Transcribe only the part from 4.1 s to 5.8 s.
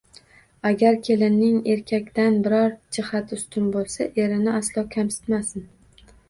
erini aslo kamsitmasin.